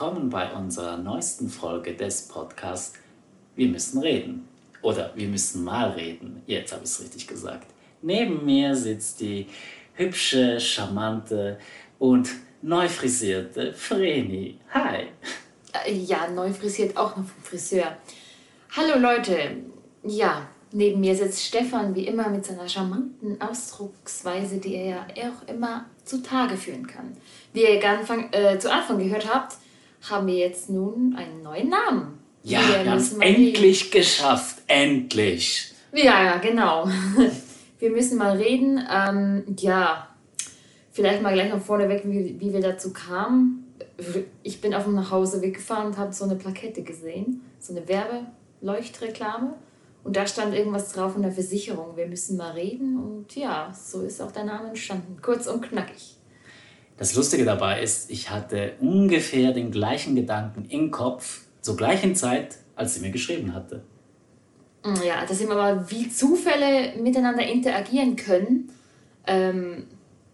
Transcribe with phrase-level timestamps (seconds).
[0.00, 2.92] willkommen bei unserer neuesten Folge des Podcasts
[3.56, 4.46] Wir müssen reden.
[4.80, 6.40] Oder wir müssen mal reden.
[6.46, 7.66] Jetzt habe ich es richtig gesagt.
[8.00, 9.48] Neben mir sitzt die
[9.94, 11.58] hübsche, charmante
[11.98, 12.30] und
[12.62, 14.60] neu frisierte Vreni.
[14.72, 15.08] Hi.
[15.84, 17.96] Äh, Ja, neu frisiert auch noch vom Friseur.
[18.76, 19.56] Hallo Leute.
[20.04, 25.48] Ja, neben mir sitzt Stefan wie immer mit seiner charmanten Ausdrucksweise, die er ja auch
[25.48, 27.16] immer zutage führen kann.
[27.52, 29.56] Wie ihr Anfang, äh, zu Anfang gehört habt,
[30.02, 32.18] haben wir jetzt nun einen neuen Namen.
[32.42, 34.62] Ja, Wir wir haben es endlich geschafft.
[34.66, 35.74] Endlich.
[35.92, 36.88] Ja, ja, genau.
[37.78, 38.84] Wir müssen mal reden.
[38.92, 40.08] Ähm, ja,
[40.90, 43.72] vielleicht mal gleich noch vorneweg, wie, wie wir dazu kamen.
[44.42, 49.54] Ich bin auf dem Nachhauseweg gefahren und habe so eine Plakette gesehen, so eine Werbeleuchtreklame.
[50.02, 51.96] Und da stand irgendwas drauf von der Versicherung.
[51.96, 52.98] Wir müssen mal reden.
[52.98, 55.18] Und ja, so ist auch der Name entstanden.
[55.22, 56.17] Kurz und knackig.
[56.98, 62.58] Das Lustige dabei ist, ich hatte ungefähr den gleichen Gedanken im Kopf zur gleichen Zeit,
[62.74, 63.84] als sie mir geschrieben hatte.
[64.84, 68.72] Mm, Ja, da sehen wir mal, wie Zufälle miteinander interagieren können.
[69.26, 69.86] Ähm,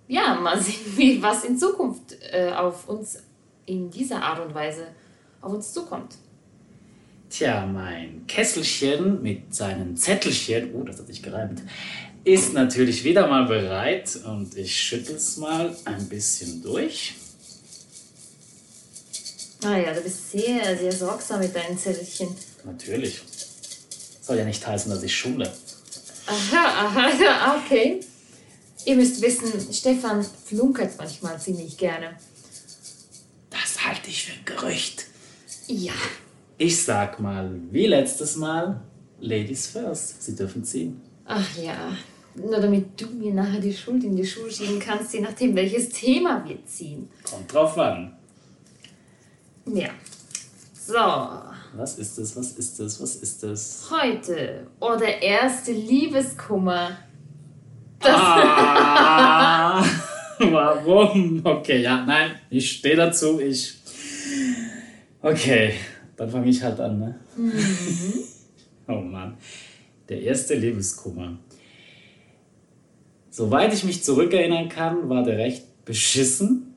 [0.08, 3.22] ja, mal sehen, wie, was in Zukunft äh, auf uns
[3.66, 4.86] in dieser Art und Weise
[5.42, 6.16] auf uns zukommt.
[7.28, 11.62] Tja, mein Kesselchen mit seinen Zettelchen, oh, das hat sich gereimt,
[12.24, 17.14] ist natürlich wieder mal bereit und ich schüttel es mal ein bisschen durch.
[19.62, 22.28] Ah ja, du bist sehr, sehr sorgsam mit deinen Zettelchen.
[22.64, 23.22] Natürlich.
[24.22, 25.50] Soll ja nicht heißen, dass ich schule.
[26.26, 28.00] Aha, aha, ja, okay.
[28.86, 32.18] Ihr müsst wissen, Stefan flunkert manchmal ziemlich gerne.
[33.50, 35.06] Das halte ich für ein Gerücht.
[35.66, 35.92] Ja,
[36.58, 38.80] Ich sag mal, wie letztes Mal,
[39.20, 40.22] Ladies first.
[40.22, 41.00] Sie dürfen ziehen.
[41.24, 41.96] ach ja.
[42.36, 45.88] Nur damit du mir nachher die Schuld in die Schuhe schieben kannst, je nachdem, welches
[45.90, 47.08] Thema wir ziehen.
[47.22, 48.12] Kommt drauf an.
[49.66, 49.90] Ja.
[50.74, 50.94] So,
[51.78, 53.88] Was ist es, was ist es, was ist es?
[53.90, 54.66] heute.
[54.80, 56.98] Oh, der erste Liebeskummer.
[58.00, 59.82] Das, Ah,
[60.38, 61.40] warum?
[61.42, 63.40] Okay, ja, nein, ich stehe dazu.
[63.40, 63.78] Ich.
[65.22, 65.74] Okay,
[66.16, 67.18] dann fange ich halt an, ne?
[68.88, 69.38] oh Mann.
[70.08, 71.38] Der erste Liebeskummer.
[73.34, 76.72] Soweit ich mich zurückerinnern kann, war der recht beschissen.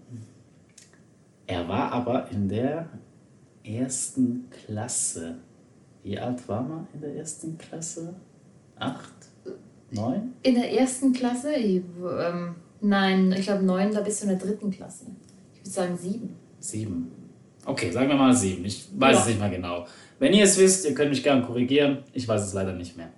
[1.46, 2.90] Er war aber in der
[3.64, 5.36] ersten Klasse.
[6.02, 8.16] Wie alt war man in der ersten Klasse?
[8.80, 9.14] Acht?
[9.92, 10.34] Neun?
[10.42, 11.54] In der ersten Klasse?
[11.54, 15.06] Ähm, nein, ich glaube neun, da bist du in der dritten Klasse.
[15.54, 16.36] Ich würde sagen sieben.
[16.60, 17.12] Sieben.
[17.68, 18.66] Okay, sagen wir mal sieben.
[18.66, 19.22] Ich weiß Ja.
[19.22, 19.86] es nicht mehr genau.
[20.18, 22.00] Wenn ihr es wisst, ihr könnt mich gerne korrigieren.
[22.14, 23.10] Ich weiß es leider nicht mehr.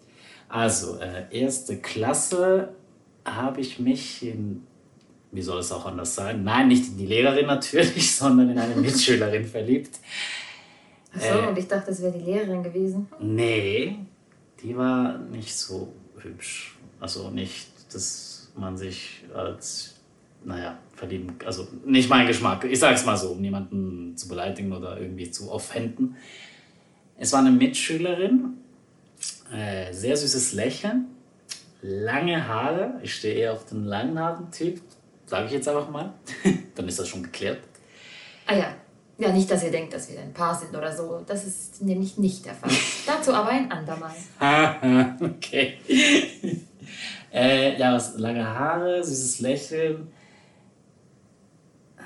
[0.49, 2.73] Also, äh, erste Klasse
[3.25, 4.63] habe ich mich in,
[5.31, 6.43] wie soll es auch anders sein?
[6.43, 9.99] Nein, nicht in die Lehrerin natürlich, sondern in eine Mitschülerin verliebt.
[11.13, 11.47] Achso, Äh.
[11.47, 13.07] und ich dachte, das wäre die Lehrerin gewesen.
[13.19, 13.95] Nee,
[14.61, 16.77] die war nicht so hübsch.
[16.99, 19.95] Also nicht, dass man sich als,
[20.43, 22.65] naja, verlieben, also nicht mein Geschmack.
[22.65, 26.15] Ich sag's mal so, um niemanden zu beleidigen oder irgendwie zu offenden.
[27.17, 28.55] Es war eine Mitschülerin,
[29.53, 31.07] äh, sehr süßes Lächeln,
[31.81, 32.99] lange Haare.
[33.03, 34.81] Ich stehe eher auf den langen Haaren-Typ,
[35.25, 36.13] sage ich jetzt einfach mal.
[36.75, 37.59] Dann ist das schon geklärt.
[38.45, 38.73] Ah ja.
[39.17, 41.21] Ja, nicht, dass ihr denkt, dass wir ein Paar sind oder so.
[41.27, 42.71] Das ist nämlich nicht der Fall.
[43.05, 44.11] Dazu aber ein andermal.
[44.39, 45.77] Haha, okay.
[47.33, 50.07] äh, ja, was, lange Haare, süßes Lächeln.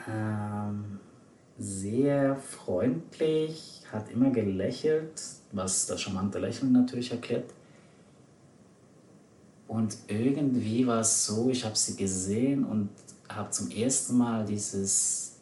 [0.10, 1.00] Ähm,
[1.60, 7.54] sehr freundlich, hat immer gelächelt, was das charmante Lächeln natürlich erklärt.
[9.74, 12.90] Und irgendwie war es so, ich habe sie gesehen und
[13.28, 15.40] habe zum ersten Mal dieses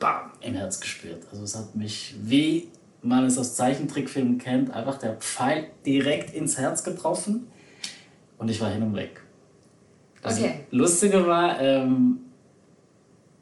[0.00, 1.24] Bam im Herz gespürt.
[1.30, 2.66] Also es hat mich, wie
[3.02, 7.46] man es aus Zeichentrickfilmen kennt, einfach der Pfeil direkt ins Herz getroffen
[8.36, 9.20] und ich war hin und weg.
[10.22, 10.64] Das Okay.
[10.72, 12.18] Lustige war, ähm,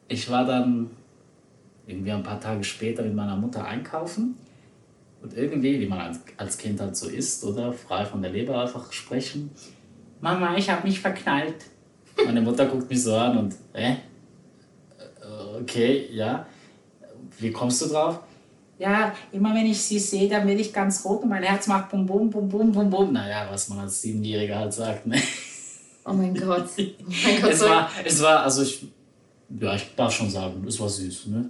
[0.07, 0.91] ich war dann
[1.87, 4.35] irgendwie ein paar Tage später mit meiner Mutter einkaufen
[5.23, 8.61] und irgendwie, wie man als, als Kind halt so ist, oder frei von der Leber
[8.61, 9.49] einfach sprechen.
[10.21, 11.55] Mama, ich habe mich verknallt.
[12.25, 13.95] Meine Mutter guckt mich so an und, äh,
[15.61, 16.45] okay, ja.
[17.37, 18.19] Wie kommst du drauf?
[18.77, 21.89] Ja, immer wenn ich sie sehe, dann werde ich ganz rot und mein Herz macht
[21.89, 23.13] bum bum bum bum bum bum.
[23.13, 25.21] Naja, was man als Siebenjähriger halt sagt, ne?
[26.05, 26.65] Oh mein Gott.
[26.77, 26.81] Oh
[27.23, 28.87] mein Gott, Es war, es war, also ich,
[29.59, 31.49] ja, ich darf schon sagen, es war süß, ne?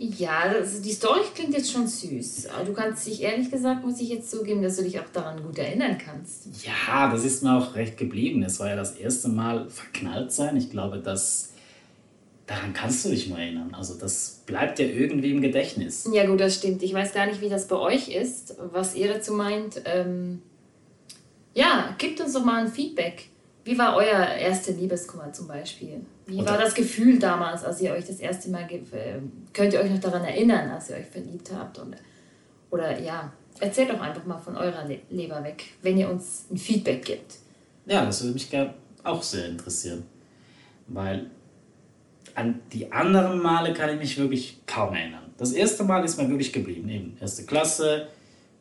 [0.00, 2.50] Ja, das, die Story klingt jetzt schon süß.
[2.54, 5.42] Aber du kannst dich, ehrlich gesagt, muss ich jetzt zugeben, dass du dich auch daran
[5.42, 6.46] gut erinnern kannst.
[6.64, 8.44] Ja, das ist mir auch recht geblieben.
[8.44, 10.56] Es war ja das erste Mal verknallt sein.
[10.56, 11.50] Ich glaube, das
[12.46, 13.74] daran kannst du dich nur erinnern.
[13.74, 16.08] Also das bleibt ja irgendwie im Gedächtnis.
[16.12, 16.82] Ja gut, das stimmt.
[16.84, 19.82] Ich weiß gar nicht, wie das bei euch ist, was ihr dazu meint.
[19.84, 20.42] Ähm,
[21.54, 23.28] ja, gebt uns doch mal ein Feedback.
[23.64, 26.00] Wie war euer erster Liebeskummer zum Beispiel?
[26.28, 28.68] Wie war das Gefühl damals, als ihr euch das erste Mal...
[28.70, 29.20] Äh,
[29.54, 31.78] könnt ihr euch noch daran erinnern, als ihr euch verliebt habt?
[31.78, 31.96] Und,
[32.70, 36.58] oder ja, erzählt doch einfach mal von eurer Le Leber weg, wenn ihr uns ein
[36.58, 37.36] Feedback gibt.
[37.86, 38.50] Ja, das würde mich
[39.04, 40.04] auch sehr interessieren.
[40.86, 41.30] Weil
[42.34, 45.32] an die anderen Male kann ich mich wirklich kaum erinnern.
[45.38, 46.90] Das erste Mal ist mir wirklich geblieben.
[46.90, 48.08] Eben erste Klasse,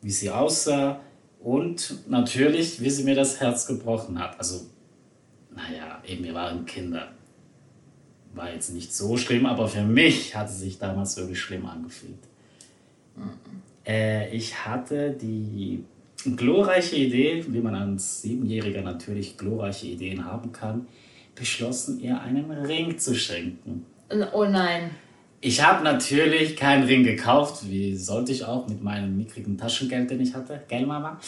[0.02, 1.02] wie sie aussah
[1.42, 4.40] und natürlich, wie sie mir das Herz gebrochen hat.
[4.40, 4.62] Also,
[5.54, 7.10] naja, eben, wir waren Kinder.
[8.38, 12.19] War jetzt nicht so schlimm, aber für mich hat es sich damals wirklich schlimm angefühlt.
[13.16, 13.31] Mhm.
[13.86, 15.84] Äh, ich hatte die
[16.36, 20.88] glorreiche Idee, wie man als Siebenjähriger natürlich glorreiche Ideen haben kann,
[21.36, 23.86] beschlossen, ihr einen Ring zu schenken.
[24.34, 24.92] Oh nein.
[25.40, 30.22] Ich habe natürlich keinen Ring gekauft, wie sollte ich auch mit meinem mickrigen Taschengeld, den
[30.22, 31.19] ich hatte, gell Mama,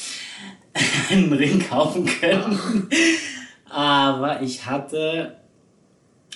[1.11, 2.87] einen Ring kaufen können.
[3.69, 5.35] Aber ich hatte,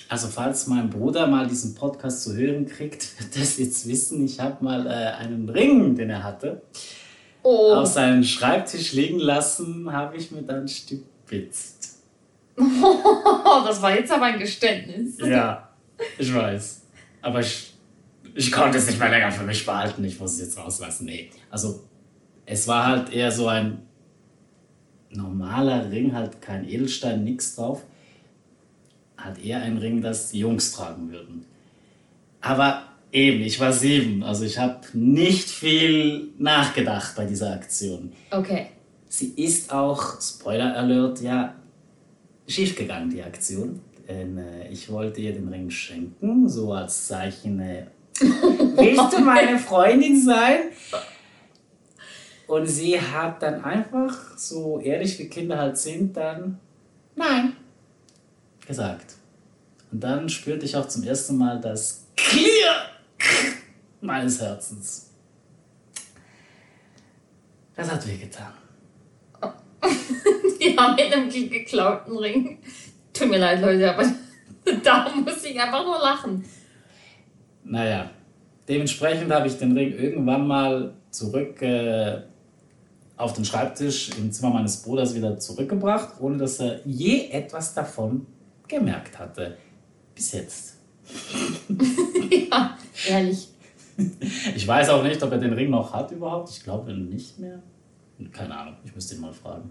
[0.08, 4.40] also falls mein Bruder mal diesen Podcast zu hören kriegt, wird das jetzt wissen, ich
[4.40, 6.62] habe mal äh, einen Ring, den er hatte,
[7.42, 7.74] oh.
[7.74, 11.98] auf seinem Schreibtisch liegen lassen, habe ich mir dann stibitzt.
[12.56, 15.18] das war jetzt aber ein Geständnis.
[15.18, 15.70] Ja,
[16.18, 16.82] ich weiß.
[17.22, 17.74] Aber ich,
[18.34, 20.04] ich konnte es nicht mehr länger für mich behalten.
[20.04, 21.06] Ich muss es jetzt rauslassen.
[21.06, 21.30] Nee.
[21.50, 21.84] Also,
[22.46, 23.82] es war halt eher so ein
[25.10, 27.82] normaler Ring, halt kein Edelstein, nichts drauf.
[29.24, 31.46] Halt eher ein Ring, das die Jungs tragen würden.
[32.42, 34.22] Aber eben, ich war sieben.
[34.22, 38.12] Also, ich habe nicht viel nachgedacht bei dieser Aktion.
[38.30, 38.66] Okay.
[39.08, 41.54] Sie ist auch, Spoiler Alert, ja,
[42.46, 43.80] schiefgegangen, die Aktion.
[44.06, 47.86] Ähm, äh, ich wollte ihr den Ring schenken, so als Zeichen, äh,
[48.20, 50.64] willst du meine Freundin sein?
[52.46, 56.58] Und sie hat dann einfach, so ehrlich wie Kinder halt sind, dann
[57.16, 57.54] Nein
[58.66, 59.14] gesagt.
[59.92, 62.90] Und dann spürte ich auch zum ersten Mal das Clear
[64.00, 65.10] meines Herzens.
[67.76, 68.52] Das hat wehgetan.
[70.60, 72.58] Ja, mit einem geklauten Ring.
[73.12, 74.04] Tut mir leid, Leute, aber
[74.82, 76.42] da muss ich einfach nur lachen.
[77.64, 78.10] Naja,
[78.66, 82.22] dementsprechend habe ich den Ring irgendwann mal zurück äh,
[83.16, 88.26] auf den Schreibtisch im Zimmer meines Bruders wieder zurückgebracht, ohne dass er je etwas davon
[88.74, 89.56] gemerkt hatte.
[90.14, 90.76] Bis jetzt.
[92.50, 92.76] ja,
[93.08, 93.48] ehrlich.
[94.54, 96.50] Ich weiß auch nicht, ob er den Ring noch hat überhaupt.
[96.50, 97.60] Ich glaube nicht mehr.
[98.32, 99.70] Keine Ahnung, ich müsste ihn mal fragen.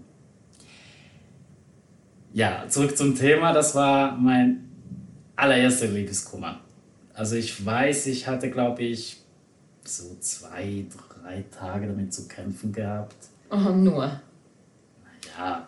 [2.32, 3.52] Ja, zurück zum Thema.
[3.52, 4.68] Das war mein
[5.36, 6.60] allererster Liebeskummer.
[7.14, 9.22] Also ich weiß, ich hatte, glaube ich,
[9.84, 10.84] so zwei,
[11.22, 13.16] drei Tage damit zu kämpfen gehabt.
[13.50, 14.20] Oh, nur.
[15.38, 15.66] Ja,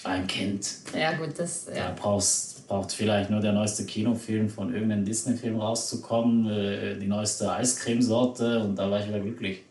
[0.00, 0.66] ich war ein Kind.
[0.98, 1.66] Ja, gut, das.
[1.68, 1.88] Ja.
[1.88, 7.52] Da brauchst, braucht vielleicht nur der neueste Kinofilm von irgendeinem Disney-Film rauszukommen, äh, die neueste
[7.52, 9.62] Eiscremesorte und da war ich wieder glücklich.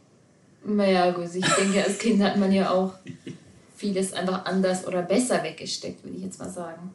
[0.63, 2.93] Naja, gut, ich denke, als Kind hat man ja auch
[3.75, 6.91] vieles einfach anders oder besser weggesteckt, würde ich jetzt mal sagen.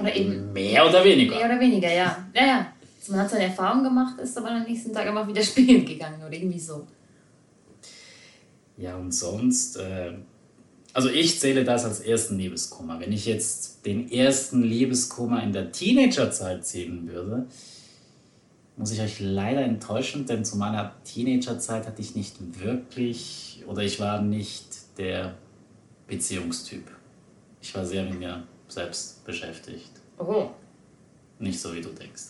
[0.00, 0.52] Oder eben.
[0.52, 1.36] Mehr oder weniger.
[1.36, 2.26] Mehr oder weniger, ja.
[2.34, 2.72] Ja, ja.
[2.98, 6.20] Also man hat seine Erfahrung gemacht, ist aber am nächsten Tag einfach wieder spielen gegangen
[6.26, 6.88] oder irgendwie so.
[8.76, 10.14] Ja, und sonst, äh,
[10.98, 12.98] also ich zähle das als ersten Liebeskummer.
[12.98, 17.46] Wenn ich jetzt den ersten Liebeskummer in der Teenagerzeit zählen würde,
[18.76, 24.00] muss ich euch leider enttäuschen, denn zu meiner Teenagerzeit hatte ich nicht wirklich oder ich
[24.00, 25.36] war nicht der
[26.08, 26.90] Beziehungstyp.
[27.62, 29.92] Ich war sehr mit mir selbst beschäftigt.
[30.18, 30.48] Oh.
[31.38, 32.22] Nicht so, wie du denkst.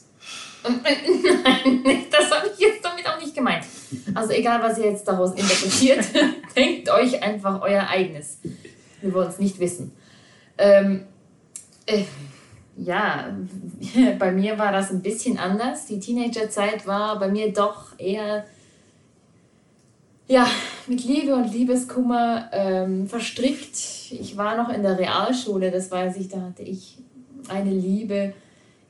[0.62, 3.64] Nein, das habe ich jetzt damit auch nicht gemeint.
[4.14, 6.04] Also egal, was ihr jetzt daraus interpretiert,
[6.56, 8.38] denkt euch einfach euer eigenes.
[9.00, 9.92] Wir wollen es nicht wissen.
[10.56, 11.04] Ähm,
[11.86, 12.04] äh,
[12.76, 13.36] ja,
[14.18, 15.86] bei mir war das ein bisschen anders.
[15.86, 18.44] Die Teenagerzeit war bei mir doch eher
[20.28, 20.46] ja,
[20.86, 23.76] mit Liebe und Liebeskummer ähm, verstrickt.
[24.10, 26.98] Ich war noch in der Realschule, das weiß ich, da hatte ich
[27.48, 28.34] eine Liebe.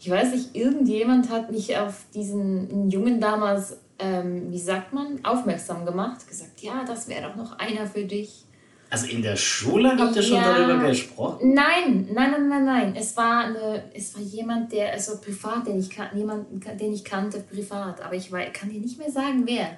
[0.00, 5.86] Ich weiß nicht, irgendjemand hat mich auf diesen Jungen damals, ähm, wie sagt man, aufmerksam
[5.86, 8.44] gemacht, gesagt, ja, das wäre doch noch einer für dich.
[8.90, 11.52] Also in der Schule habt ihr schon darüber gesprochen?
[11.52, 12.96] Nein, nein, nein, nein, nein.
[12.96, 17.40] Es war, eine, es war jemand, der, also privat, den ich, jemanden, den ich kannte,
[17.40, 18.00] privat.
[18.00, 19.76] Aber ich war, kann dir nicht mehr sagen, wer.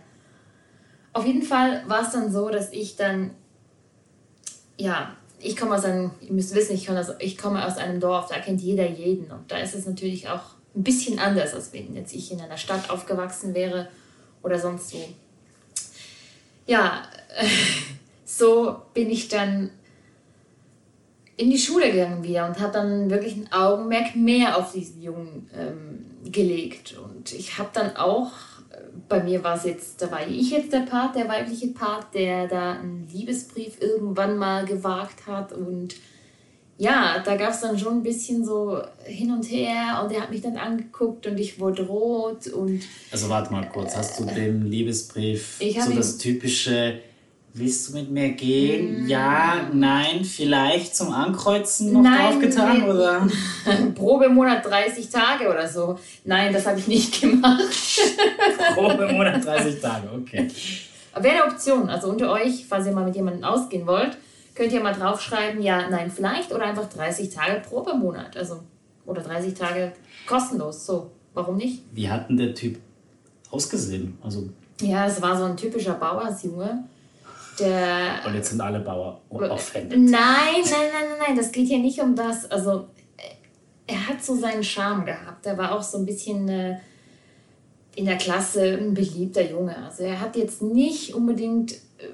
[1.13, 3.33] Auf jeden Fall war es dann so, dass ich dann,
[4.77, 7.99] ja, ich komme aus einem, ihr müsst wissen, ich komme, aus, ich komme aus einem
[7.99, 9.29] Dorf, da kennt jeder jeden.
[9.33, 12.57] Und da ist es natürlich auch ein bisschen anders, als wenn jetzt ich in einer
[12.57, 13.89] Stadt aufgewachsen wäre
[14.43, 15.05] oder sonst wo.
[16.67, 17.03] Ja,
[18.31, 19.71] so bin ich dann
[21.37, 25.51] in die Schule gegangen wieder und habe dann wirklich ein Augenmerk mehr auf diesen Jungen
[25.57, 26.97] ähm, gelegt.
[27.03, 28.33] Und ich habe dann auch,
[28.71, 28.77] äh,
[29.09, 32.47] bei mir war es jetzt, da war ich jetzt der Part, der weibliche Part, der
[32.47, 35.97] da einen Liebesbrief irgendwann mal gewagt hat und
[36.77, 40.31] ja, da gab es dann schon ein bisschen so hin und her und er hat
[40.31, 42.81] mich dann angeguckt und ich wurde rot und.
[43.13, 47.01] Also warte mal kurz, hast du den Liebesbrief so das typische
[47.53, 49.05] Willst du mit mir gehen?
[49.05, 49.09] Mm.
[49.09, 52.89] Ja, nein, vielleicht zum Ankreuzen noch nein, draufgetan?
[52.89, 53.29] Oder?
[53.95, 55.99] Probemonat 30 Tage oder so.
[56.25, 57.61] Nein, das habe ich nicht gemacht.
[58.75, 60.49] Probemonat 30 Tage, okay.
[61.19, 61.89] Wäre eine Option.
[61.89, 64.17] Also unter euch, falls ihr mal mit jemandem ausgehen wollt,
[64.55, 68.37] könnt ihr mal draufschreiben, ja, nein, vielleicht oder einfach 30 Tage Probemonat.
[68.37, 68.61] Also,
[69.07, 69.93] oder 30 Tage
[70.25, 70.87] kostenlos.
[70.87, 71.83] So, warum nicht?
[71.93, 72.79] Wie hat denn der Typ
[73.51, 74.17] ausgesehen?
[74.23, 76.85] Also, ja, es war so ein typischer Bauersjunge
[77.61, 78.21] der.
[78.27, 79.99] Und jetzt sind alle Bauer offended.
[79.99, 82.51] Nein, nein, nein, nein, nein, das geht hier nicht um das.
[82.51, 82.89] Also,
[83.87, 85.47] er hat so seinen Charme gehabt.
[85.47, 86.79] Er war auch so ein bisschen äh,
[87.97, 89.77] in der Klasse ein beliebter Junge.
[89.77, 92.09] Also, er hat jetzt nicht unbedingt, äh,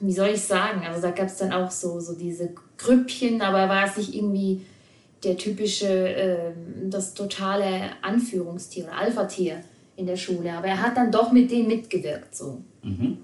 [0.00, 3.60] wie soll ich sagen, also da gab es dann auch so, so diese Grüppchen, aber
[3.60, 4.64] er war es nicht irgendwie
[5.24, 6.52] der typische, äh,
[6.84, 9.62] das totale Anführungstier oder Alpha-Tier
[9.96, 10.52] in der Schule.
[10.52, 12.34] Aber er hat dann doch mit denen mitgewirkt.
[12.34, 12.62] So.
[12.82, 13.18] Mhm.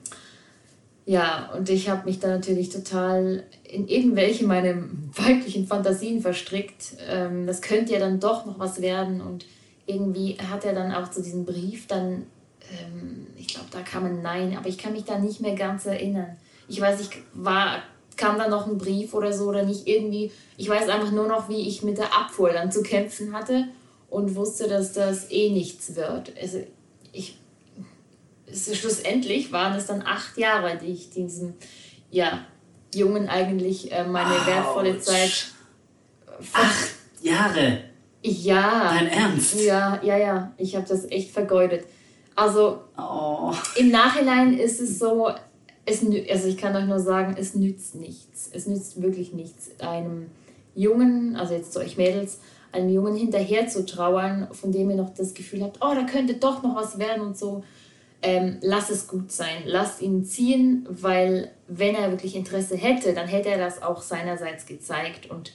[1.11, 4.77] Ja, und ich habe mich da natürlich total in irgendwelche meiner
[5.17, 6.95] weiblichen Fantasien verstrickt.
[7.09, 9.21] Ähm, das könnte ja dann doch noch was werden.
[9.21, 9.45] Und
[9.87, 12.27] irgendwie hat er dann auch zu diesem Brief dann,
[12.71, 15.85] ähm, ich glaube, da kam ein Nein, aber ich kann mich da nicht mehr ganz
[15.85, 16.37] erinnern.
[16.69, 17.83] Ich weiß, ich war,
[18.17, 20.31] kam da noch ein Brief oder so oder nicht irgendwie.
[20.59, 23.65] Ich weiß einfach nur noch, wie ich mit der Abfuhr dann zu kämpfen hatte
[24.11, 26.33] und wusste, dass das eh nichts wird.
[26.41, 26.61] Also
[27.13, 27.40] ich
[28.53, 31.55] schlussendlich waren es dann acht Jahre, die ich diesem
[32.11, 32.45] ja,
[32.95, 34.47] Jungen eigentlich äh, meine Ouch.
[34.47, 35.49] wertvolle Zeit.
[36.53, 36.91] Acht
[37.23, 37.85] Jahre?
[38.23, 38.95] Ja.
[38.95, 39.61] Dein Ernst?
[39.61, 40.53] Ja, ja, ja.
[40.57, 41.85] Ich habe das echt vergeudet.
[42.35, 43.53] Also oh.
[43.77, 45.31] im Nachhinein ist es so,
[45.85, 48.51] es, also ich kann euch nur sagen, es nützt nichts.
[48.53, 50.31] Es nützt wirklich nichts, einem
[50.75, 52.41] Jungen, also jetzt zu euch Mädels,
[52.73, 56.35] einem Jungen hinterher zu trauern, von dem ihr noch das Gefühl habt, oh, da könnte
[56.35, 57.65] doch noch was werden und so
[58.23, 63.29] ähm, lass es gut sein, lass ihn ziehen, weil wenn er wirklich Interesse hätte, dann
[63.29, 65.31] hätte er das auch seinerseits gezeigt.
[65.31, 65.53] Und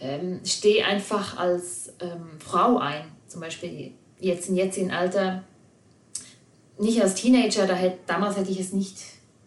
[0.00, 5.44] ähm, steh einfach als ähm, Frau ein, zum Beispiel jetzt im jetzigen Alter,
[6.78, 8.98] nicht als Teenager, da hätte, damals hätte ich es nicht,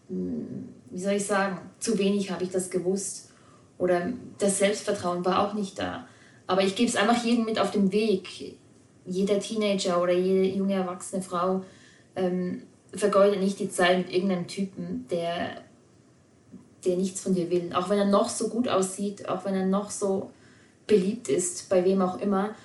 [0.10, 3.30] hm, wie soll ich sagen, zu wenig habe ich das gewusst.
[3.78, 6.08] Oder das Selbstvertrauen war auch nicht da.
[6.46, 8.58] Aber ich gebe es einfach jedem mit auf den Weg,
[9.06, 11.64] jeder Teenager oder jede junge erwachsene Frau,
[12.15, 12.63] ähm,
[12.94, 15.62] vergeude nicht die Zeit mit irgendeinem Typen, der,
[16.86, 17.72] der nichts von dir will.
[17.74, 20.32] Auch wenn er noch so gut aussieht, auch wenn er noch so
[20.88, 22.56] beliebt ist, bei wem auch immer,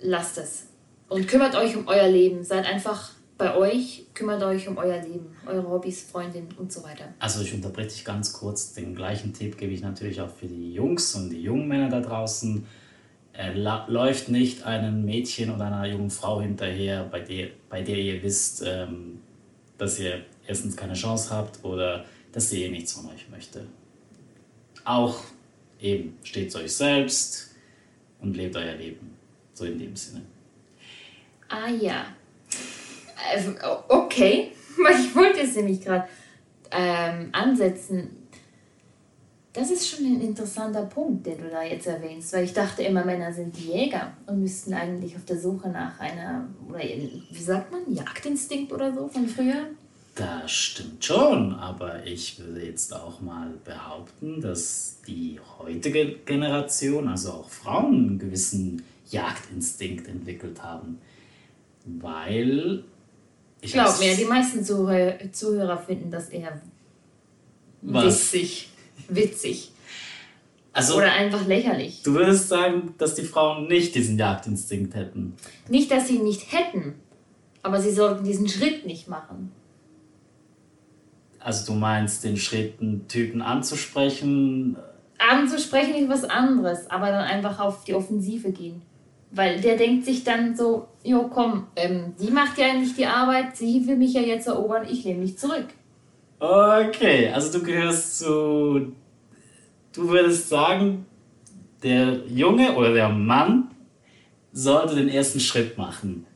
[0.00, 0.66] lasst es.
[1.08, 2.44] Und kümmert euch um euer Leben.
[2.44, 7.12] Seid einfach bei euch, kümmert euch um euer Leben, eure Hobbys, Freundin und so weiter.
[7.18, 8.72] Also ich unterbreche dich ganz kurz.
[8.72, 12.00] Den gleichen Tipp gebe ich natürlich auch für die Jungs und die jungen Männer da
[12.00, 12.66] draußen
[13.36, 13.52] er
[13.88, 18.62] läuft nicht einem Mädchen oder einer jungen Frau hinterher, bei der, bei der ihr wisst,
[18.64, 19.20] ähm,
[19.76, 23.66] dass ihr erstens keine Chance habt oder dass sie eh nichts von euch möchte.
[24.84, 25.18] Auch
[25.80, 27.54] eben steht zu euch selbst
[28.20, 29.16] und lebt euer Leben.
[29.52, 30.22] So in dem Sinne.
[31.48, 32.06] Ah ja.
[33.34, 33.42] Äh,
[33.88, 34.52] okay,
[35.00, 36.08] ich wollte es nämlich gerade
[36.70, 38.23] ähm, ansetzen
[39.54, 43.04] das ist schon ein interessanter Punkt, den du da jetzt erwähnst, weil ich dachte immer,
[43.04, 47.82] Männer sind Jäger und müssten eigentlich auf der Suche nach einer, oder wie sagt man,
[47.92, 49.68] Jagdinstinkt oder so von früher?
[50.16, 57.30] Das stimmt schon, aber ich würde jetzt auch mal behaupten, dass die heutige Generation, also
[57.30, 60.98] auch Frauen, einen gewissen Jagdinstinkt entwickelt haben.
[61.84, 62.82] Weil.
[63.60, 66.60] Ich glaube mir, die meisten Zuhörer, finden das eher
[67.82, 68.32] was?
[68.32, 68.68] witzig
[69.08, 69.72] witzig.
[70.72, 72.02] Also, Oder einfach lächerlich.
[72.02, 75.34] Du würdest sagen, dass die Frauen nicht diesen Jagdinstinkt hätten.
[75.68, 76.94] Nicht, dass sie ihn nicht hätten,
[77.62, 79.52] aber sie sollten diesen Schritt nicht machen.
[81.38, 84.76] Also du meinst, den Schritt, einen Typen anzusprechen?
[85.18, 88.82] Anzusprechen ist was anderes, aber dann einfach auf die Offensive gehen.
[89.30, 93.56] Weil der denkt sich dann so, jo komm, ähm, die macht ja nicht die Arbeit,
[93.56, 95.66] sie will mich ja jetzt erobern, ich nehme mich zurück.
[96.44, 98.92] Okay, also du gehörst zu
[99.94, 101.06] du würdest sagen,
[101.82, 103.70] der Junge oder der Mann
[104.52, 106.26] sollte den ersten Schritt machen.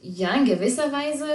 [0.00, 1.26] Ja, in gewisser Weise,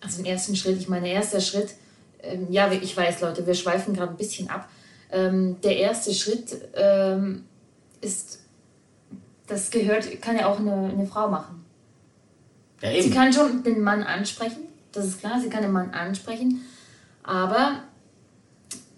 [0.00, 1.74] also den ersten Schritt, ich meine, erster Schritt,
[2.22, 4.68] ähm, ja, ich weiß, Leute, wir schweifen gerade ein bisschen ab.
[5.12, 7.44] Ähm, der erste Schritt ähm,
[8.00, 8.40] ist,
[9.46, 11.64] das gehört, kann ja auch eine, eine Frau machen.
[12.80, 13.02] Ja, eben.
[13.02, 16.62] Sie kann schon den Mann ansprechen, das ist klar, sie kann den Mann ansprechen,
[17.22, 17.84] aber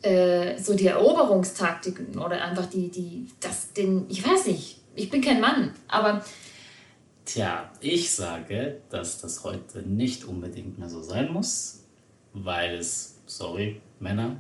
[0.03, 5.21] äh, so die Eroberungstaktiken oder einfach die, die, das, den, ich weiß nicht, ich bin
[5.21, 6.25] kein Mann, aber.
[7.25, 11.85] Tja, ich sage, dass das heute nicht unbedingt mehr so sein muss,
[12.35, 14.37] weil es, sorry, Männer,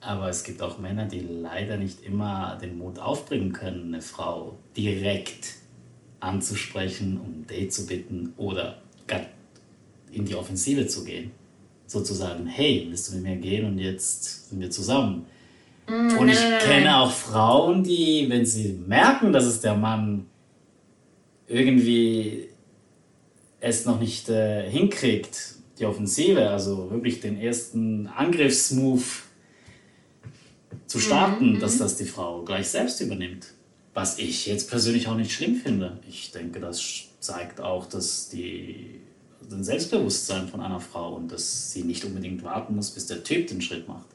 [0.00, 4.58] aber es gibt auch Männer, die leider nicht immer den Mut aufbringen können, eine Frau
[4.76, 5.54] direkt
[6.20, 8.82] anzusprechen, um ein Date zu bitten oder
[10.10, 11.32] in die Offensive zu gehen.
[11.92, 15.26] Sozusagen, hey, willst du mit mir gehen und jetzt sind wir zusammen.
[15.86, 16.94] Mm, und ich nein, kenne nein.
[16.94, 20.24] auch Frauen, die, wenn sie merken, dass es der Mann
[21.48, 22.48] irgendwie
[23.60, 29.24] es noch nicht äh, hinkriegt, die Offensive, also wirklich den ersten Angriffsmove
[30.86, 33.48] zu starten, mhm, dass das die Frau gleich selbst übernimmt.
[33.92, 36.00] Was ich jetzt persönlich auch nicht schlimm finde.
[36.08, 36.82] Ich denke, das
[37.20, 39.02] zeigt auch, dass die
[39.50, 43.48] ein Selbstbewusstsein von einer Frau und dass sie nicht unbedingt warten muss, bis der Typ
[43.48, 44.06] den Schritt macht.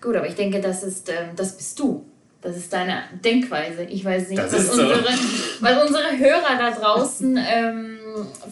[0.00, 2.04] Gut, aber ich denke, das ist, ähm, das bist du.
[2.42, 3.84] Das ist deine Denkweise.
[3.84, 5.08] Ich weiß nicht, was unsere, so.
[5.60, 7.98] was unsere Hörer da draußen ähm,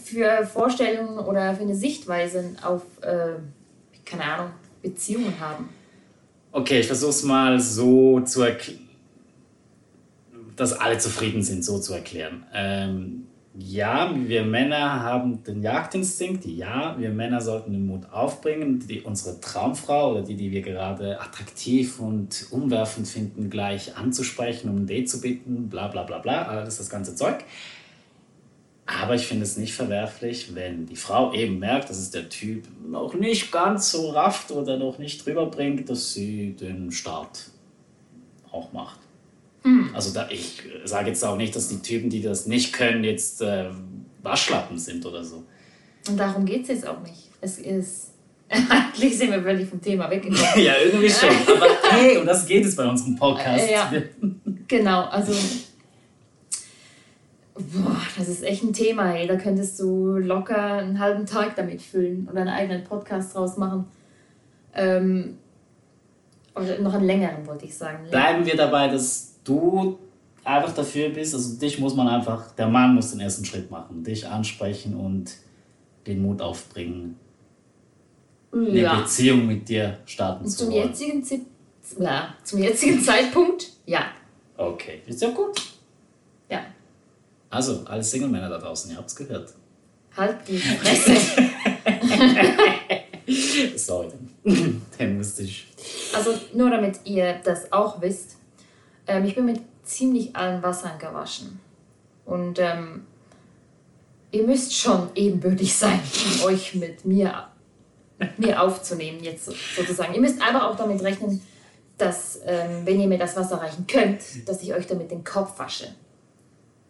[0.03, 3.35] für Vorstellungen oder für eine Sichtweise auf, äh,
[4.05, 4.50] keine Ahnung,
[4.83, 5.69] Beziehungen haben.
[6.50, 8.81] Okay, ich versuche es mal so zu erklären,
[10.56, 12.47] dass alle zufrieden sind, so zu erklären.
[12.54, 16.45] Ähm, ja, wir Männer haben den Jagdinstinkt.
[16.45, 21.21] Ja, wir Männer sollten den Mut aufbringen, die, unsere Traumfrau oder die, die wir gerade
[21.21, 26.43] attraktiv und umwerfend finden, gleich anzusprechen, um ein Date zu bitten, bla bla bla bla,
[26.43, 27.45] alles das ganze Zeug.
[28.86, 32.64] Aber ich finde es nicht verwerflich, wenn die Frau eben merkt, dass es der Typ
[32.86, 37.50] noch nicht ganz so rafft oder noch nicht drüber bringt, dass sie den Start
[38.50, 38.99] auch macht.
[39.65, 39.91] Mhm.
[39.95, 43.41] Also da, ich sage jetzt auch nicht, dass die Typen, die das nicht können, jetzt
[43.43, 43.71] äh,
[44.23, 45.45] Waschlappen sind oder so.
[46.09, 47.31] Und darum geht es jetzt auch nicht.
[47.41, 48.11] Es ist.
[48.49, 50.45] Eigentlich sind wir völlig vom Thema weggekommen.
[50.57, 51.31] ja, irgendwie schon.
[51.31, 53.69] Aber hey, und das geht es bei unserem Podcast.
[53.71, 53.91] ja,
[54.69, 55.33] genau, also.
[57.55, 59.27] Boah, das ist echt ein Thema, ey.
[59.27, 63.87] Da könntest du locker einen halben Tag damit füllen oder einen eigenen Podcast draus machen.
[64.75, 65.39] Ähm,
[66.55, 68.09] oder noch einen längeren, wollte ich sagen.
[68.11, 69.99] Bleiben wir dabei, dass du
[70.45, 74.02] einfach dafür bist, also dich muss man einfach, der Mann muss den ersten Schritt machen,
[74.04, 75.33] dich ansprechen und
[76.07, 77.19] den Mut aufbringen,
[78.52, 78.93] ja.
[78.93, 80.89] eine Beziehung mit dir starten zu wollen.
[80.89, 81.25] Jetzigen
[81.99, 84.07] ja, zum jetzigen Zeitpunkt, ja.
[84.57, 85.61] Okay, ist ja gut.
[86.49, 86.65] Ja.
[87.50, 89.52] Also, alle Single-Männer da draußen, ihr habt es gehört.
[90.17, 91.17] Halt die Fresse.
[93.76, 94.09] Sorry,
[94.99, 95.67] den, müsste ich.
[96.15, 98.37] Also, nur damit ihr das auch wisst,
[99.06, 101.60] ähm, ich bin mit ziemlich allen Wassern gewaschen.
[102.25, 103.06] Und ähm,
[104.30, 107.49] ihr müsst schon ebenbürtig sein, um euch mit mir,
[108.19, 110.14] mit mir aufzunehmen, jetzt sozusagen.
[110.14, 111.40] Ihr müsst einfach auch damit rechnen,
[111.99, 115.58] dass, ähm, wenn ihr mir das Wasser reichen könnt, dass ich euch damit den Kopf
[115.58, 115.88] wasche.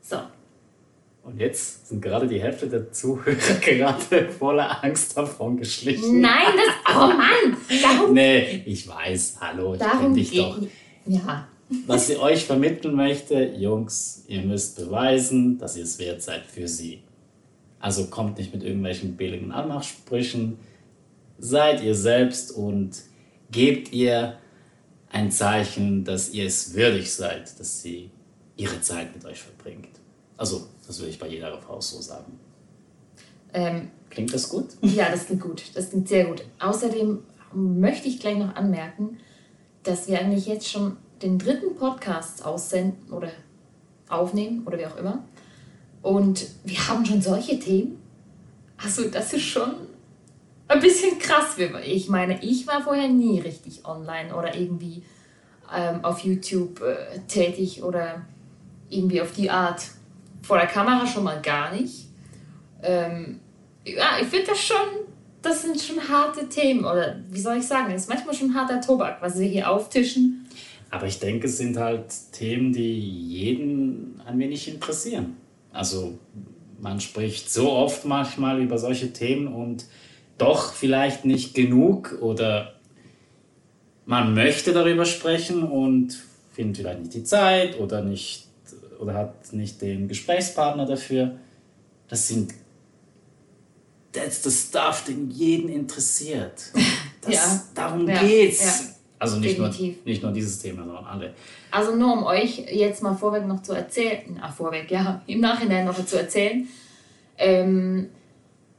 [0.00, 0.16] So.
[1.22, 6.20] Und jetzt sind gerade die Hälfte der Zuhörer gerade voller Angst davon geschlichen.
[6.20, 6.94] Nein, das.
[6.94, 7.56] Oh Mann!
[7.82, 10.58] Darum, nee, ich weiß, hallo, ich darum dich doch.
[11.06, 11.48] Ja,
[11.86, 16.68] was sie euch vermitteln möchte, Jungs, ihr müsst beweisen, dass ihr es wert seid für
[16.68, 17.02] sie.
[17.80, 20.58] Also kommt nicht mit irgendwelchen billigen Anmachsprüchen,
[21.38, 23.02] seid ihr selbst und
[23.50, 24.38] gebt ihr
[25.10, 28.10] ein Zeichen, dass ihr es würdig seid, dass sie
[28.56, 29.88] ihre Zeit mit euch verbringt.
[30.36, 32.38] Also, das würde ich bei jeder Frau so sagen.
[33.52, 34.68] Ähm, klingt das gut?
[34.82, 35.62] Ja, das klingt gut.
[35.74, 36.44] Das klingt sehr gut.
[36.58, 37.20] Außerdem
[37.52, 39.18] möchte ich gleich noch anmerken,
[39.84, 43.30] dass wir eigentlich jetzt schon den dritten Podcast aussenden oder
[44.08, 45.24] aufnehmen oder wie auch immer.
[46.02, 47.98] Und wir haben schon solche Themen.
[48.76, 49.72] Also das ist schon
[50.68, 51.56] ein bisschen krass.
[51.86, 55.02] Ich meine, ich war vorher nie richtig online oder irgendwie
[55.74, 58.22] ähm, auf YouTube äh, tätig oder
[58.90, 59.82] irgendwie auf die Art.
[60.42, 62.06] Vor der Kamera schon mal gar nicht.
[62.82, 63.40] Ähm,
[63.86, 64.76] ja, ich finde das schon,
[65.40, 68.82] das sind schon harte Themen oder wie soll ich sagen, das ist manchmal schon harter
[68.82, 70.43] Tobak, was wir hier auftischen.
[70.94, 75.36] Aber ich denke, es sind halt Themen, die jeden ein wenig interessieren.
[75.72, 76.16] Also
[76.80, 79.86] man spricht so oft manchmal über solche Themen und
[80.38, 82.74] doch vielleicht nicht genug oder
[84.06, 86.16] man möchte darüber sprechen und
[86.52, 88.46] findet vielleicht nicht die Zeit oder nicht
[89.00, 91.40] oder hat nicht den Gesprächspartner dafür.
[92.06, 92.54] Das sind
[94.12, 96.70] that's the stuff, den jeden interessiert.
[97.20, 97.62] Das, Ja.
[97.74, 98.62] Darum Ja, geht's.
[98.62, 98.93] ja.
[99.18, 99.70] Also nicht nur,
[100.04, 101.34] nicht nur dieses Thema, sondern alle.
[101.70, 105.86] Also nur um euch jetzt mal vorweg noch zu erzählen, ach vorweg, ja, im Nachhinein
[105.86, 106.68] noch zu erzählen,
[107.38, 108.08] ähm,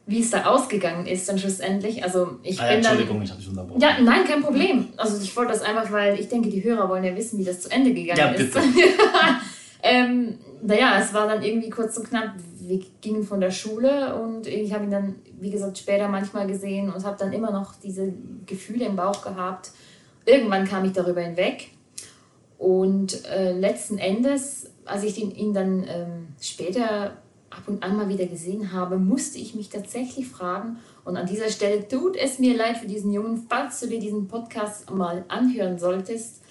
[0.08, 2.04] wie es da ausgegangen ist dann schlussendlich.
[2.04, 2.91] Also ich Ah, ja, bin dann...
[2.91, 3.82] Entschuldigung, ich habe dich unterbrochen.
[3.82, 4.89] Ja, nein, kein Problem.
[4.98, 7.62] Also ich wollte das einfach, weil ich denke, die Hörer wollen ja wissen, wie das
[7.62, 8.54] zu Ende gegangen Ja, ist.
[8.54, 8.65] bitte.
[9.84, 12.34] ähm, naja, es war dann irgendwie kurz und knapp.
[12.60, 16.91] Wir gingen von der Schule und ich habe ihn dann, wie gesagt, später manchmal gesehen
[16.91, 18.13] und habe dann immer noch diese
[18.45, 19.71] Gefühle im Bauch gehabt.
[20.26, 21.72] Irgendwann kam ich darüber hinweg.
[22.58, 27.18] Und äh, letzten Endes, als ich ihn, ihn dann ähm, später
[27.50, 31.50] ab und an mal wieder gesehen habe, musste ich mich tatsächlich fragen, und an dieser
[31.50, 35.78] Stelle tut es mir leid für diesen Jungen, falls du dir diesen Podcast mal anhören
[35.78, 36.42] solltest.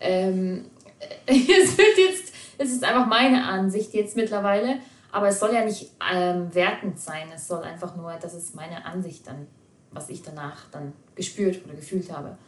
[0.00, 0.66] Ähm,
[1.26, 4.78] es wird jetzt, es ist einfach meine Ansicht jetzt mittlerweile,
[5.10, 8.86] aber es soll ja nicht ähm, wertend sein, es soll einfach nur, das ist meine
[8.86, 9.48] Ansicht dann,
[9.90, 12.38] was ich danach dann gespürt oder gefühlt habe.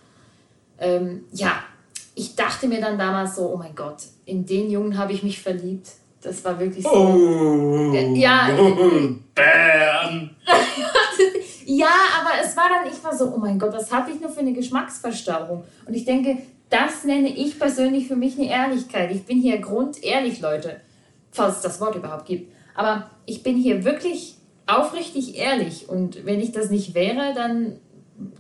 [0.79, 1.63] Ähm, ja,
[2.15, 5.41] ich dachte mir dann damals so, oh mein Gott, in den Jungen habe ich mich
[5.41, 5.89] verliebt.
[6.23, 6.91] Das war wirklich so.
[6.91, 7.93] Oh.
[8.15, 8.49] Ja.
[9.35, 10.31] Bam.
[11.69, 11.89] Ja,
[12.21, 14.39] aber es war dann, ich war so, oh mein Gott, was habe ich nur für
[14.39, 15.65] eine Geschmacksverstauung?
[15.85, 16.39] Und ich denke,
[16.71, 19.11] das nenne ich persönlich für mich eine Ehrlichkeit.
[19.11, 20.81] Ich bin hier grundehrlich, Leute,
[21.33, 22.53] falls es das Wort überhaupt gibt.
[22.77, 24.37] Aber ich bin hier wirklich
[24.67, 25.89] aufrichtig ehrlich.
[25.89, 27.81] Und wenn ich das nicht wäre, dann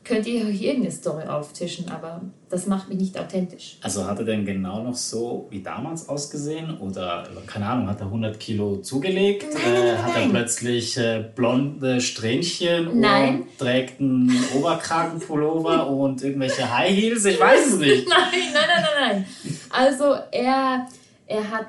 [0.05, 1.91] könnt ihr euch irgendeine Story auftischen.
[1.91, 3.79] Aber das macht mich nicht authentisch.
[3.83, 6.79] Also hat er denn genau noch so wie damals ausgesehen?
[6.79, 9.47] Oder, keine Ahnung, hat er 100 Kilo zugelegt?
[9.53, 10.31] Nein, äh, nein, hat er nein.
[10.31, 13.43] plötzlich äh, blonde Strähnchen Nein.
[13.43, 17.25] und trägt einen Oberkragenpullover und irgendwelche High Heels?
[17.25, 18.09] Ich weiß es nicht.
[18.09, 19.27] Nein, nein, nein, nein, nein.
[19.71, 20.87] Also er,
[21.27, 21.69] er hat,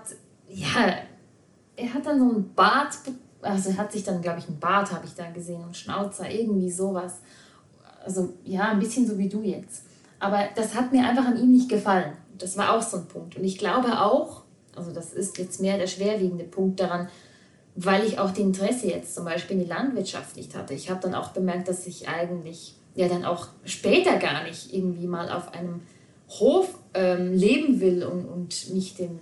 [0.50, 0.98] ja,
[1.76, 2.90] er hat dann so einen Bart,
[3.42, 6.30] also er hat sich dann, glaube ich, einen Bart habe ich da gesehen und Schnauzer,
[6.30, 7.22] irgendwie sowas.
[8.08, 9.84] Also ja, ein bisschen so wie du jetzt.
[10.18, 12.14] Aber das hat mir einfach an ihm nicht gefallen.
[12.38, 13.36] Das war auch so ein Punkt.
[13.36, 14.44] Und ich glaube auch,
[14.78, 17.10] also das ist jetzt mehr der schwerwiegende Punkt daran,
[17.76, 20.74] weil ich auch die Interesse jetzt zum Beispiel in die Landwirtschaft nicht hatte.
[20.74, 25.06] Ich habe dann auch bemerkt, dass ich eigentlich ja dann auch später gar nicht irgendwie
[25.06, 25.82] mal auf einem
[26.30, 29.20] Hof ähm, leben will und, und mich dem,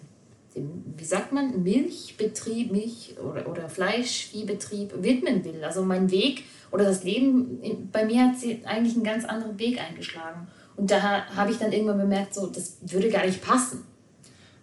[0.56, 5.64] wie sagt man, Milchbetrieb, Milch- oder, oder Fleischviehbetrieb widmen will.
[5.64, 9.60] Also mein Weg oder das Leben in, bei mir hat sie eigentlich einen ganz anderen
[9.60, 10.48] Weg eingeschlagen.
[10.76, 13.84] Und da habe ich dann irgendwann bemerkt, so, das würde gar nicht passen.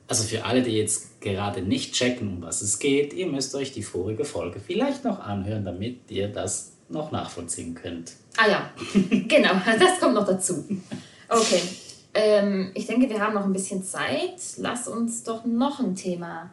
[0.08, 3.72] Also für alle, die jetzt gerade nicht checken, um was es geht, ihr müsst euch
[3.72, 8.12] die vorige Folge vielleicht noch anhören, damit ihr das noch nachvollziehen könnt.
[8.36, 8.70] Ah ja,
[9.28, 10.64] genau, das kommt noch dazu.
[11.28, 11.62] Okay,
[12.14, 14.40] ähm, ich denke, wir haben noch ein bisschen Zeit.
[14.58, 16.50] Lass uns doch noch ein Thema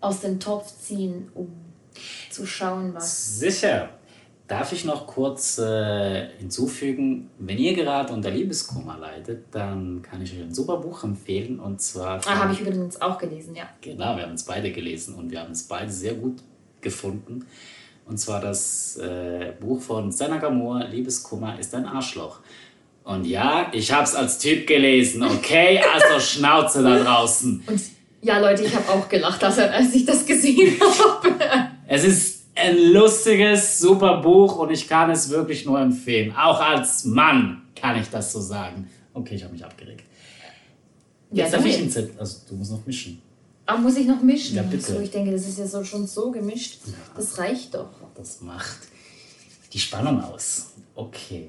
[0.00, 1.48] aus dem Topf ziehen, um
[2.30, 3.38] zu schauen, was.
[3.38, 3.90] Sicher.
[4.46, 10.32] Darf ich noch kurz äh, hinzufügen, wenn ihr gerade unter Liebeskummer leidet, dann kann ich
[10.32, 12.20] euch ein super Buch empfehlen und zwar.
[12.26, 13.68] Ah, habe ich übrigens auch gelesen, ja.
[13.80, 16.42] Genau, wir haben es beide gelesen und wir haben es beide sehr gut
[16.80, 17.46] gefunden.
[18.06, 22.40] Und zwar das äh, Buch von Senna Gamor, Liebeskummer ist ein Arschloch.
[23.10, 25.80] Und ja, ich habe es als Typ gelesen, okay?
[25.92, 27.60] Also Schnauze da draußen.
[27.66, 27.80] Und
[28.22, 29.58] ja, Leute, ich habe auch gelacht, als,
[29.92, 31.34] ich das gesehen habe.
[31.88, 36.32] Es ist ein lustiges, super Buch und ich kann es wirklich nur empfehlen.
[36.36, 38.88] Auch als Mann kann ich das so sagen.
[39.12, 40.04] Okay, ich habe mich abgeregt.
[41.32, 43.20] Jetzt ja, darf ich einen Zettel, also du musst noch mischen.
[43.66, 44.54] Ah, muss ich noch mischen?
[44.54, 44.92] Ja, bitte.
[44.92, 46.78] So, ich denke, das ist ja so, schon so gemischt.
[47.16, 47.90] Das reicht doch.
[48.14, 48.78] Das macht
[49.72, 50.74] die Spannung aus.
[50.94, 51.48] Okay.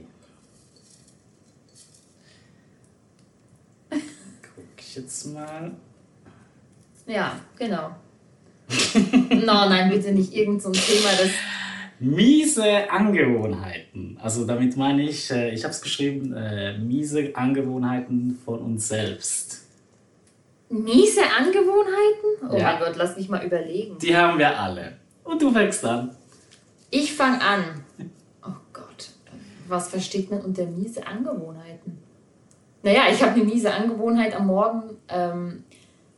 [4.92, 5.72] Ich jetzt mal.
[7.08, 7.96] Ja, genau.
[9.30, 11.30] no, nein, bitte nicht irgend so ein Thema, das.
[12.00, 14.18] Miese Angewohnheiten.
[14.22, 19.66] Also damit meine ich, äh, ich habe es geschrieben, äh, miese Angewohnheiten von uns selbst.
[20.70, 22.50] Miese Angewohnheiten?
[22.50, 22.64] Oh Ja.
[22.74, 23.98] mein Gott, lass mich mal überlegen.
[24.00, 24.94] Die haben wir alle.
[25.24, 26.16] Und du fängst an.
[26.90, 27.64] Ich fange an.
[28.44, 29.10] Oh Gott,
[29.68, 32.01] was versteht man unter miese Angewohnheiten?
[32.84, 35.64] Naja, ich habe eine miese Angewohnheit am Morgen, ähm,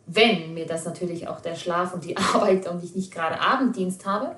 [0.05, 4.05] wenn mir das natürlich auch der Schlaf und die Arbeit und ich nicht gerade Abenddienst
[4.05, 4.35] habe,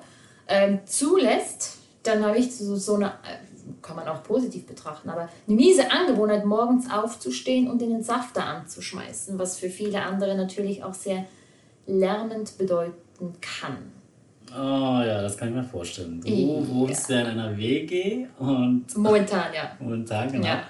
[0.48, 3.38] ähm, zulässt, dann habe ich so, so eine, äh,
[3.82, 9.38] kann man auch positiv betrachten, aber eine miese Angewohnheit, morgens aufzustehen und den Safter anzuschmeißen,
[9.38, 11.24] was für viele andere natürlich auch sehr
[11.86, 13.92] lernend bedeuten kann.
[14.52, 16.20] Oh ja, das kann ich mir vorstellen.
[16.20, 16.68] Du Ja.
[16.68, 19.72] wohnst ja in einer WG und Momentan, ja.
[19.80, 20.46] momentan, genau.
[20.46, 20.62] Ja.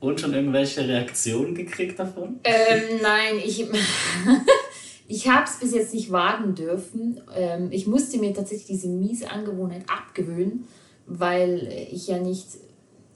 [0.00, 2.40] Und schon irgendwelche Reaktionen gekriegt davon?
[2.44, 3.66] Ähm, nein, ich,
[5.08, 7.20] ich habe es bis jetzt nicht wagen dürfen.
[7.36, 10.66] Ähm, ich musste mir tatsächlich diese miese Angewohnheit abgewöhnen,
[11.06, 12.46] weil ich ja nicht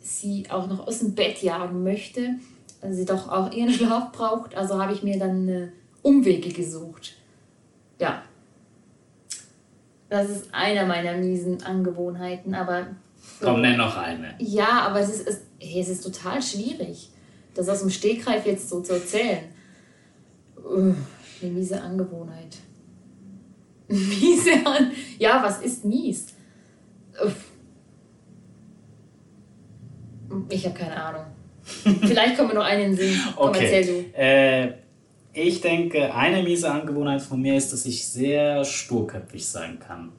[0.01, 2.35] sie auch noch aus dem Bett jagen möchte,
[2.83, 4.55] weil sie doch auch ihren Schlaf braucht.
[4.55, 5.69] Also habe ich mir dann äh,
[6.03, 7.15] Umwege gesucht.
[7.99, 8.23] Ja.
[10.11, 12.89] Das ist einer meiner miesen Angewohnheiten, aber.
[13.41, 14.35] Komm, nenn noch eine.
[14.39, 17.11] Ja, aber es ist, es, hey, es ist total schwierig,
[17.55, 19.45] das aus dem Stegreif jetzt so zu erzählen.
[20.65, 20.95] Uh,
[21.43, 22.57] eine miese Angewohnheit.
[23.89, 26.29] Miese An Ja, was ist mies?
[27.23, 27.51] Uff.
[30.49, 31.25] Ich habe keine Ahnung.
[31.65, 33.21] Vielleicht kommt mir noch einen in den Sinn.
[33.37, 33.65] Komm, Okay.
[33.65, 34.19] erzähl du.
[34.19, 34.73] Äh,
[35.35, 40.13] ich denke, eine miese Angewohnheit von mir ist, dass ich sehr sturköpfig sein kann.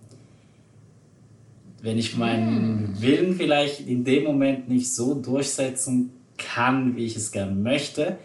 [1.86, 7.32] Wenn ich meinen Willen vielleicht in dem Moment nicht so durchsetzen kann, wie ich es
[7.32, 8.18] gerne möchte,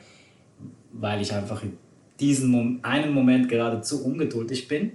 [0.92, 1.76] weil ich einfach in
[2.18, 4.92] diesem einen Moment gerade zu ungeduldig bin,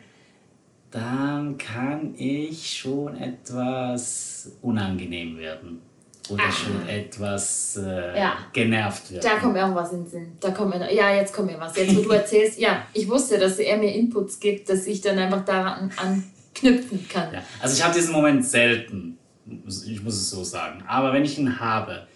[0.90, 5.82] dann kann ich schon etwas unangenehm werden.
[6.30, 6.52] Oder Ah.
[6.52, 8.34] schon etwas äh, Ja.
[8.52, 9.22] genervt werden.
[9.24, 10.28] Da kommt mir auch was in den Sinn.
[10.40, 11.78] Da kommt mir, ja, jetzt kommt mir was.
[11.78, 15.20] Jetzt, wo du erzählst, ja, ich wusste, dass er mir Inputs gibt, dass ich dann
[15.20, 15.92] einfach daran
[16.56, 17.34] anknüpfen kann.
[17.34, 19.18] Ja, also ich habe diesen Moment selten,
[19.88, 20.84] ich muss es so sagen.
[20.88, 22.08] Aber wenn ich ihn habe,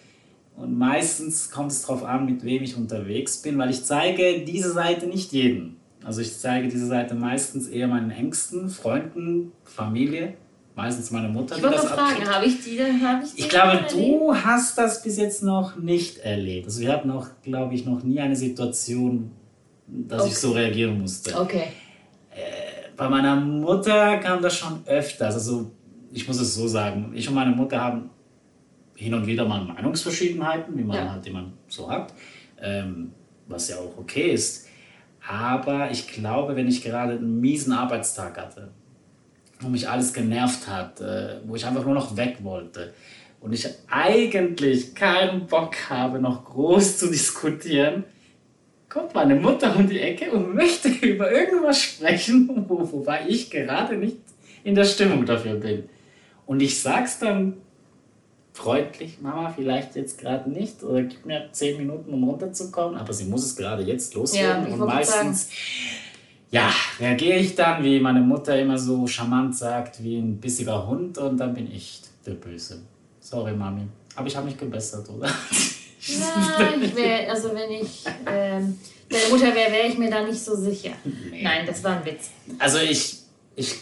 [0.55, 4.71] und meistens kommt es darauf an, mit wem ich unterwegs bin, weil ich zeige diese
[4.73, 5.77] Seite nicht jedem.
[6.03, 10.33] Also ich zeige diese Seite meistens eher meinen Engsten, Freunden, Familie,
[10.75, 12.79] meistens meine Mutter, Ich wollte fragen, habe ich die?
[12.79, 16.67] Habe ich die Ich glaube, du hast das bis jetzt noch nicht erlebt.
[16.67, 19.31] Also wir hatten auch, glaube ich, noch nie eine Situation,
[19.87, 20.39] dass ich Okay.
[20.39, 21.39] so reagieren musste.
[21.39, 21.67] Okay.
[22.99, 25.33] Bei meiner Mutter kam das schon öfters.
[25.33, 25.71] Also,
[26.11, 28.09] ich muss es so sagen, ich und meine Mutter haben
[28.93, 31.11] hin und wieder mal Meinungsverschiedenheiten, wie man Ja.
[31.13, 32.13] halt immer so hat,
[32.61, 33.13] ähm,
[33.47, 34.67] was ja auch okay ist.
[35.25, 38.67] Aber ich glaube, wenn ich gerade einen miesen Arbeitstag hatte,
[39.61, 42.93] wo mich alles genervt hat, äh, wo ich einfach nur noch weg wollte
[43.39, 48.03] und ich eigentlich keinen Bock habe, noch groß zu diskutieren,
[48.89, 53.95] kommt meine Mutter um die Ecke und möchte über irgendwas sprechen, wo, wobei ich gerade
[53.95, 54.17] nicht
[54.63, 55.87] in der Stimmung dafür bin.
[56.45, 57.53] Und ich sag's dann
[58.53, 63.25] freundlich, Mama, vielleicht jetzt gerade nicht oder gib mir zehn Minuten, um runterzukommen, aber sie
[63.25, 64.67] muss es gerade jetzt Ja, loswerden.
[64.67, 65.49] ich und meistens,
[66.51, 71.17] ja, reagiere ich dann, wie meine Mutter immer so charmant sagt, wie ein bissiger Hund
[71.19, 72.81] und dann bin ich der Böse.
[73.21, 73.83] Sorry, Mami.
[74.15, 75.29] Aber ich habe mich gebessert, oder?
[76.07, 80.39] Nein, ich wär, also wenn ich ähm, deine Mutter wäre, wäre ich mir da nicht
[80.43, 80.91] so sicher.
[81.03, 81.43] Nee.
[81.43, 82.29] Nein, das war ein Witz.
[82.57, 83.17] Also ich,
[83.55, 83.75] ich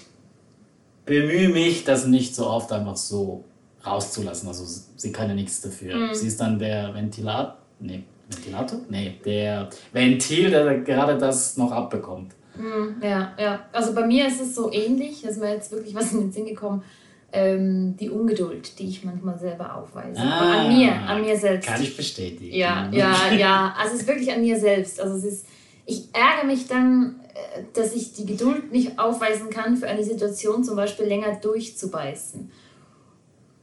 [1.06, 3.44] bemühe mich, das nicht so oft einfach so
[3.86, 4.48] rauszulassen.
[4.48, 6.14] Also sie kann ja nichts dafür.
[6.14, 7.58] Sie ist dann der Ventilator.
[7.80, 8.80] Nee, Ventilator?
[8.90, 12.34] Nee, der Ventil, der gerade das noch abbekommt.
[12.56, 13.66] Hm, Ja, ja.
[13.72, 16.32] Also bei mir ist es so ähnlich, da ist mir jetzt wirklich was in den
[16.32, 16.84] Sinn gekommen.
[17.34, 20.20] Ähm, die Ungeduld, die ich manchmal selber aufweise.
[20.22, 21.68] Aber an mir, an mir selbst.
[21.68, 22.56] Ah, Kann ich bestätigen.
[22.56, 23.76] Ja, ja, ja.
[23.78, 25.02] Also es ist wirklich an mir selbst.
[25.02, 25.46] Also es ist,
[25.86, 30.64] ich ärgere mich dann, äh, dass ich die Geduld nicht aufweisen kann, für eine Situation
[30.64, 32.50] zum Beispiel länger durchzubeißen.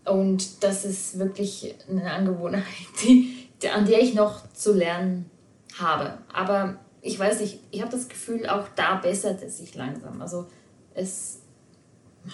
[0.04, 2.64] Und das ist wirklich eine Angewohnheit,
[3.02, 5.30] die, an der ich noch zu lernen
[5.78, 6.18] habe.
[6.32, 10.20] Aber ich weiß nicht, ich habe das Gefühl, auch da bessert es sich langsam.
[10.20, 10.46] Also
[10.94, 11.40] es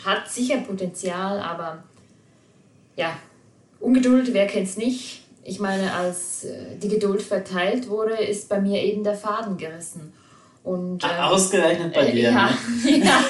[0.05, 1.83] hat sicher Potenzial, aber
[2.97, 3.13] ja,
[3.81, 5.25] Ungeduld, wer kennt's nicht?
[5.43, 10.13] Ich meine, als äh, die Geduld verteilt wurde, ist bei mir eben der Faden gerissen.
[10.63, 12.31] Und, ähm, Ausgerechnet bei äh, dir.
[12.31, 12.99] ja, Ne?
[13.05, 13.21] ja,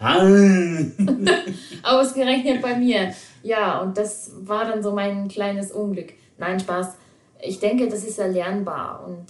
[0.00, 0.20] Ah.
[1.82, 3.14] ausgerechnet bei mir.
[3.42, 6.12] Ja, und das war dann so mein kleines Unglück.
[6.38, 6.94] Nein, Spaß.
[7.42, 9.04] Ich denke, das ist ja lernbar.
[9.06, 9.28] Und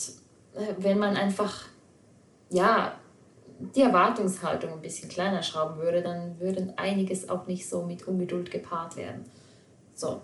[0.61, 1.64] äh, wenn man einfach,
[2.51, 2.92] ja,
[3.59, 8.51] die Erwartungshaltung ein bisschen kleiner schrauben würde, dann würde einiges auch nicht so mit Ungeduld
[8.51, 9.25] gepaart werden.
[9.95, 10.21] So,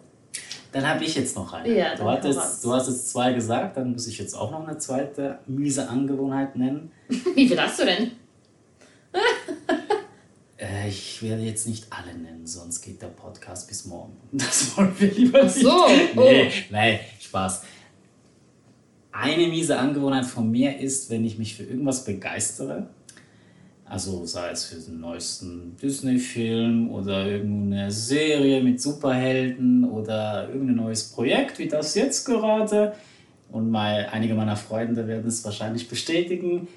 [0.71, 1.75] Dann habe ich jetzt noch eine.
[1.75, 4.77] Ja, du, hattest, du hast jetzt zwei gesagt, dann muss ich jetzt auch noch eine
[4.79, 6.91] zweite miese Angewohnheit nennen.
[7.09, 8.13] wie viel hast du denn?
[10.59, 14.17] Äh, ich werde jetzt nicht alle nennen, sonst geht der Podcast bis morgen.
[14.33, 16.17] Das wollen wir lieber Ach so, nicht.
[16.17, 16.21] oh.
[16.21, 17.65] Nee, nee, Spaß.
[19.11, 22.87] Eine miese Angewohnheit von mir ist, wenn ich mich für irgendwas begeistere,
[23.93, 31.13] also sei es für den neuesten Disney-Film oder irgendeine Serie mit Superhelden oder irgendein neues
[31.13, 32.95] Projekt wie das jetzt gerade,
[33.51, 36.69] und mal, einige meiner Freunde werden es wahrscheinlich bestätigen,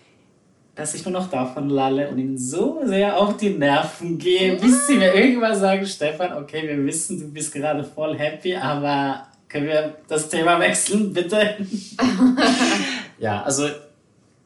[0.75, 4.85] dass ich nur noch davon lalle und ihnen so sehr auf die Nerven gehe, bis
[4.85, 9.67] sie mir irgendwann sagen, Stefan, okay, wir wissen, du bist gerade voll happy, aber können
[9.67, 11.55] wir das Thema wechseln, bitte?
[13.19, 13.69] ja, also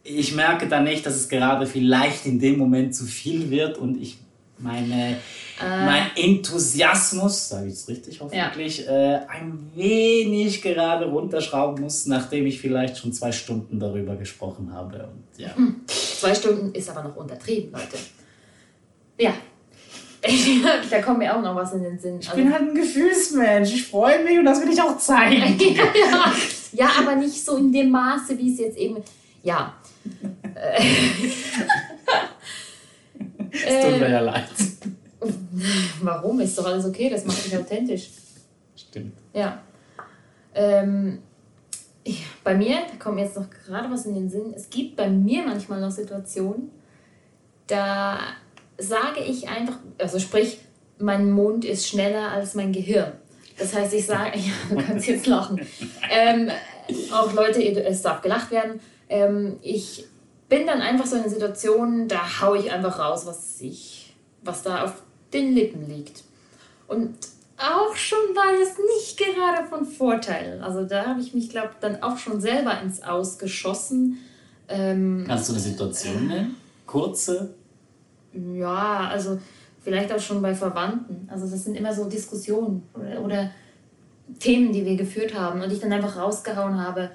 [0.10, 4.02] ich merke dann nicht, dass es gerade vielleicht in dem Moment zu viel wird und
[4.02, 4.18] ich
[4.58, 5.18] meine,
[5.62, 9.16] äh, mein Enthusiasmus, sage ich es richtig hoffentlich, ja.
[9.16, 15.08] äh, ein wenig gerade runterschrauben muss, nachdem ich vielleicht schon zwei Stunden darüber gesprochen habe.
[15.08, 15.56] Und, ja.
[15.56, 15.82] Hm.
[15.88, 17.98] Zwei Stunden ist aber noch untertrieben, Leute.
[19.18, 19.34] Ja.
[20.90, 22.20] da kommt mir auch noch was in den Sinn.
[22.20, 23.74] Ich also, bin halt ein Gefühlsmensch.
[23.74, 25.58] Ich freue mich und das will ich auch zeigen.
[25.58, 26.34] ja,
[26.74, 28.98] ja, aber nicht so in dem Maße, wie es jetzt eben.
[29.44, 29.74] Ja.
[33.52, 34.50] Es tut mir ja leid.
[36.02, 36.40] Warum?
[36.40, 38.10] Ist doch alles okay, das macht mich authentisch.
[38.76, 39.18] Stimmt.
[39.34, 39.62] Ja.
[40.54, 41.20] Ähm.
[42.44, 45.44] Bei mir, da kommt jetzt noch gerade was in den Sinn, es gibt bei mir
[45.44, 46.72] manchmal noch Situationen,
[47.68, 48.20] da
[48.78, 50.60] sage ich einfach, also sprich,
[50.98, 53.12] mein Mund ist schneller als mein Gehirn.
[53.58, 55.60] Das heißt, ich sage, ja, du kannst jetzt lachen.
[56.10, 56.50] Ähm,
[57.12, 58.80] auch Leute, es darf gelacht werden.
[59.10, 60.06] Ähm, ich
[60.48, 64.64] bin dann einfach so in einer Situation, da haue ich einfach raus, was ich, was
[64.64, 64.94] da auf
[65.34, 66.24] den Lippen liegt.
[66.88, 67.16] Und
[67.58, 70.62] auch schon war es nicht gerade von Vorteil.
[70.64, 74.18] Also da habe ich mich, glaube dann auch schon selber ins Ausgeschossen.
[74.68, 76.56] Ähm, Kannst du eine Situation nennen?
[76.86, 77.54] Kurze?
[78.34, 79.40] Ja, also
[79.84, 81.28] vielleicht auch schon bei Verwandten.
[81.30, 83.52] Also das sind immer so Diskussionen oder, oder
[84.40, 87.12] Themen, die wir geführt haben und ich dann einfach rausgehauen habe,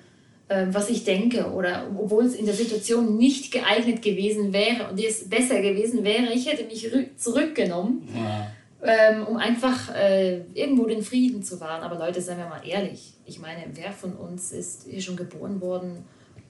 [0.49, 5.29] was ich denke oder obwohl es in der Situation nicht geeignet gewesen wäre und es
[5.29, 8.51] besser gewesen wäre, ich hätte mich zurückgenommen, ja.
[8.83, 11.83] ähm, um einfach äh, irgendwo den Frieden zu wahren.
[11.83, 15.63] Aber Leute, seien wir mal ehrlich, ich meine, wer von uns ist hier schon geboren
[15.63, 16.05] worden,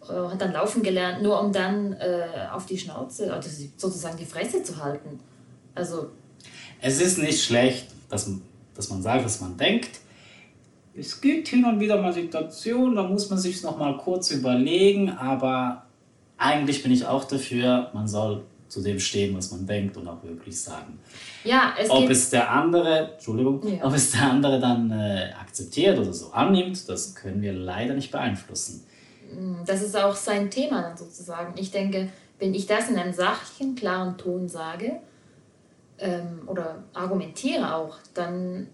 [0.09, 4.26] äh, hat dann laufen gelernt, nur um dann äh, auf die Schnauze, also sozusagen die
[4.26, 5.20] Fresse zu halten.
[5.76, 6.11] Also
[6.80, 8.28] es ist nicht schlecht, dass,
[8.74, 10.00] dass man sagt, was man denkt
[10.96, 15.11] es gibt hin und wieder mal Situationen, da muss man sich noch mal kurz überlegen,
[15.11, 15.85] aber
[16.38, 20.22] eigentlich bin ich auch dafür, man soll zu dem stehen, was man denkt und auch
[20.22, 20.98] wirklich sagen.
[21.44, 23.85] Ja, es ob es der andere, Entschuldigung, ja.
[23.85, 28.11] ob es der andere dann äh, akzeptiert oder so annimmt, das können wir leider nicht
[28.11, 28.85] beeinflussen.
[29.33, 31.54] Mm, das ist auch sein Thema dann sozusagen.
[31.57, 35.00] Ich denke, wenn ich das in einem sachlichen, klaren Ton sage
[35.98, 38.68] ähm, oder argumentiere auch, dann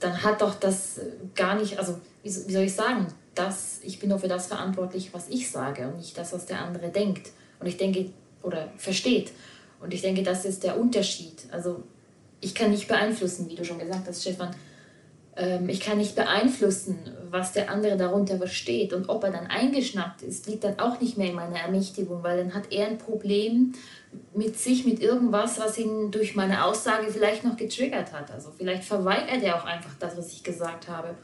[0.00, 1.00] dann hat doch das
[1.34, 5.28] gar nicht, also wie, soll ich sagen, das, ich bin doch für das verantwortlich, was
[5.28, 7.30] ich sage und nicht das, was der andere denkt.
[7.60, 8.10] Und ich denke,
[8.42, 9.32] oder versteht.
[9.80, 11.46] Und ich denke, das ist der Unterschied.
[11.50, 11.82] Also
[12.40, 14.54] ich kann nicht beeinflussen, wie du schon gesagt hast, Stefan,
[15.36, 16.98] ähm, ich kann nicht beeinflussen,
[17.30, 18.92] was der andere darunter versteht.
[18.92, 22.38] Und ob er dann eingeschnappt ist, liegt dann auch nicht mehr in meiner Ermächtigung, weil
[22.38, 23.72] dann hat er ein Problem
[24.34, 28.30] mit sich, mit irgendwas, was ihn durch meine Aussage vielleicht noch getriggert hat.
[28.30, 31.14] Also vielleicht verweigert er auch einfach das, was ich gesagt habe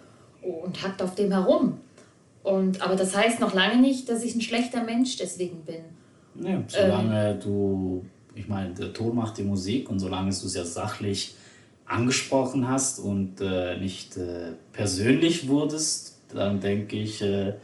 [0.43, 1.79] und hackt auf dem herum.
[2.43, 5.85] Und, aber das heißt noch lange nicht, dass ich ein schlechter Mensch deswegen bin.
[6.41, 10.55] Ja, solange ähm, du, ich meine, der Ton macht die Musik und solange du es
[10.55, 11.37] ja sachlich
[11.87, 17.55] angesprochen hast und äh, nicht äh, persönlich wurdest, dann denke ich, äh,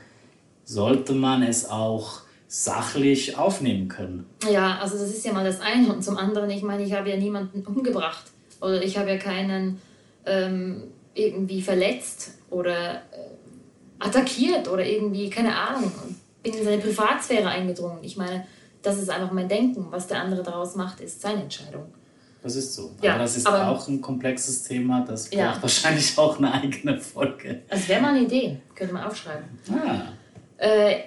[0.65, 4.27] sollte man es auch sachlich aufnehmen können.
[4.51, 5.93] Ja, also das ist ja mal das eine.
[5.93, 8.25] Und zum anderen, ich meine, ich habe ja niemanden umgebracht
[8.61, 9.81] oder ich habe ja keinen
[10.25, 12.99] ähm, irgendwie verletzt oder äh,
[13.99, 15.93] attackiert oder irgendwie, keine Ahnung,
[16.43, 17.99] bin in seine Privatsphäre eingedrungen.
[18.03, 18.47] Ich meine,
[18.83, 19.87] das ist einfach mein Denken.
[19.91, 21.87] Was der andere daraus macht, ist seine Entscheidung.
[22.43, 22.93] Das ist so.
[23.03, 25.59] Ja, aber das ist aber, auch ein komplexes Thema, das braucht ja.
[25.61, 27.63] wahrscheinlich auch eine eigene Folge.
[27.69, 29.45] Das wäre mal eine Idee, könnte man aufschreiben.
[29.71, 30.13] Ah.
[30.57, 31.01] Äh,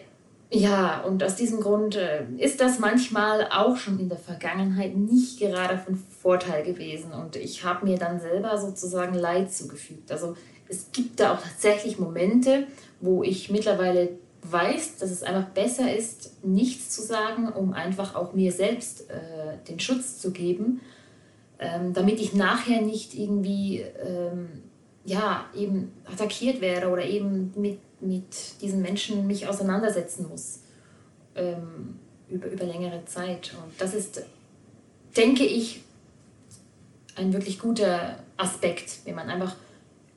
[0.53, 5.39] ja, und aus diesem Grund äh, ist das manchmal auch schon in der Vergangenheit nicht
[5.39, 7.13] gerade von Vorteil gewesen.
[7.13, 10.11] Und ich habe mir dann selber sozusagen Leid zugefügt.
[10.11, 10.35] Also
[10.67, 12.67] es gibt da auch tatsächlich Momente,
[12.99, 14.09] wo ich mittlerweile
[14.43, 19.57] weiß, dass es einfach besser ist, nichts zu sagen, um einfach auch mir selbst äh,
[19.69, 20.81] den Schutz zu geben,
[21.61, 24.49] ähm, damit ich nachher nicht irgendwie ähm,
[25.05, 30.59] ja, eben attackiert werde oder eben mit mit diesen Menschen mich auseinandersetzen muss
[31.35, 31.99] ähm,
[32.29, 33.53] über, über längere Zeit.
[33.63, 34.23] Und das ist,
[35.15, 35.81] denke ich,
[37.15, 39.55] ein wirklich guter Aspekt, wenn man einfach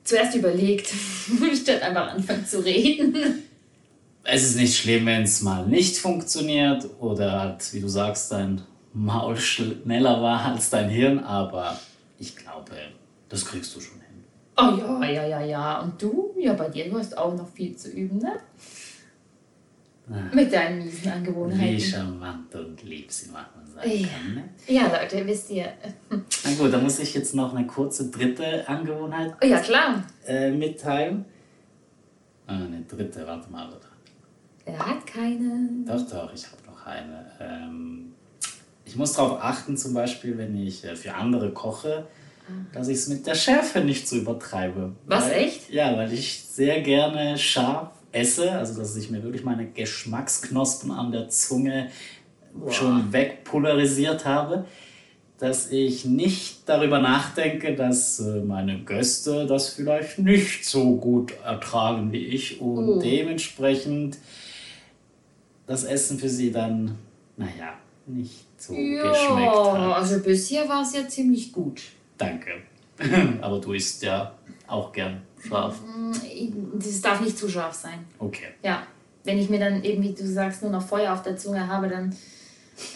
[0.03, 0.87] zuerst überlegt,
[1.61, 3.43] statt einfach anfangen zu reden.
[4.23, 8.61] Es ist nicht schlimm, wenn es mal nicht funktioniert oder halt, wie du sagst, dein
[8.95, 11.77] Maul schneller war als dein Hirn, aber
[12.17, 12.71] ich glaube,
[13.29, 14.23] das kriegst du schon hin.
[14.57, 15.79] Oh ja, ja, ja, ja.
[15.81, 16.33] Und du?
[16.39, 18.39] Ja, bei dir, du hast auch noch viel zu üben, ne?
[20.33, 21.79] Mit deinen miesen Wie Angewohnheiten.
[21.79, 24.07] charmant und lieb sie manchmal sein Ja.
[24.07, 24.35] kann.
[24.35, 24.43] Ne?
[24.67, 25.65] Ja, Leute, wisst ihr.
[26.09, 30.03] Na gut, dann muss ich jetzt noch eine kurze dritte Angewohnheit Oh ja, klar.
[30.27, 31.25] äh, mitteilen.
[32.45, 33.67] Ah, eine dritte, warte mal.
[33.67, 33.79] Oder?
[34.65, 35.69] Er hat keine.
[35.87, 37.25] Doch, doch, ich habe noch eine.
[37.39, 38.13] Ähm,
[38.85, 42.07] ich muss darauf achten, zum Beispiel, wenn ich äh, für andere koche,
[42.73, 44.93] dass ich es mit der Schärfe nicht so übertreibe.
[45.07, 45.69] Was, weil, echt?
[45.71, 51.11] Ja, weil ich sehr gerne scharf esse, also dass ich mir wirklich meine Geschmacksknospen an
[51.11, 51.89] der Zunge
[52.69, 54.65] schon wegpolarisiert habe,
[55.39, 62.11] dass ich nicht darüber nachdenke, dass äh, meine Gäste das vielleicht nicht so gut ertragen
[62.13, 62.99] wie ich und Oh.
[63.01, 64.17] dementsprechend
[65.67, 66.95] das Essen für sie dann,
[67.35, 67.73] naja,
[68.07, 69.97] nicht so geschmeckt Ja, hat.
[69.97, 71.81] also bisher war es ja ziemlich gut.
[72.17, 72.51] Danke.
[73.41, 74.33] Aber du isst ja
[74.67, 75.79] auch gern scharf.
[76.75, 78.05] Das darf nicht zu scharf sein.
[78.19, 78.47] Okay.
[78.63, 78.83] Ja.
[79.23, 81.87] Wenn ich mir dann eben, wie du sagst, nur noch Feuer auf der Zunge habe
[81.87, 82.15] dann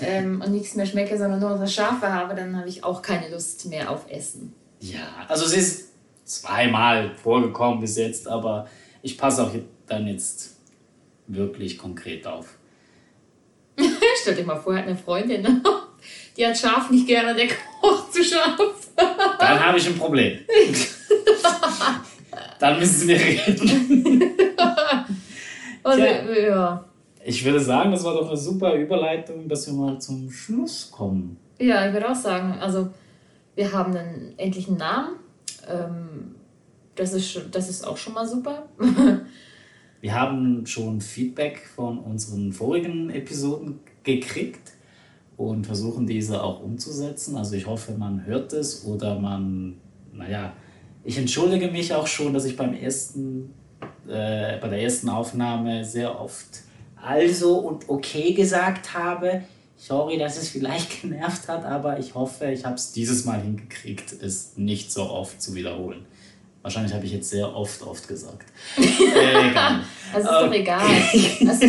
[0.01, 3.01] ähm, und nichts mehr schmecke, sondern nur noch das Scharfe habe, dann habe ich auch
[3.01, 4.53] keine Lust mehr auf Essen.
[4.79, 5.89] Ja, also es ist
[6.25, 8.67] zweimal vorgekommen bis jetzt, aber
[9.01, 9.51] ich passe auch
[9.87, 10.57] dann jetzt
[11.25, 12.58] wirklich konkret auf.
[14.21, 15.63] Stell dir mal vor, er hat eine Freundin,
[16.37, 17.47] die hat scharf nicht gerne, der
[17.81, 18.59] kocht zu scharf.
[18.95, 20.39] Dann habe ich ein Problem.
[22.59, 24.21] dann müssen wir reden.
[25.83, 26.05] Und, Tja.
[26.05, 26.85] äh, ja.
[27.23, 31.37] Ich würde sagen, das war doch eine super Überleitung, dass wir mal zum Schluss kommen.
[31.59, 32.89] ja, ich würde auch sagen, also
[33.55, 35.15] wir haben einen Namen.
[35.69, 36.35] Ähm,
[36.95, 38.67] das, ist, das ist auch schon mal super.
[40.01, 44.73] Wir haben schon Feedback von unseren vorigen Episoden gekriegt
[45.37, 47.37] und versuchen diese auch umzusetzen.
[47.37, 49.77] Also ich hoffe, man hört es oder man,
[50.13, 50.53] naja,
[51.03, 53.53] ich entschuldige mich auch schon, dass ich beim ersten,
[54.07, 56.63] äh, bei der ersten Aufnahme sehr oft
[57.01, 59.43] also und okay gesagt habe.
[59.77, 64.13] Sorry, dass es vielleicht genervt hat, aber ich hoffe, ich habe es dieses Mal hingekriegt,
[64.21, 66.05] es nicht so oft zu wiederholen.
[66.61, 68.45] Wahrscheinlich habe ich jetzt sehr oft, oft gesagt.
[68.77, 69.79] äh, egal.
[70.13, 70.89] Also ist doch egal.
[71.47, 71.65] Also,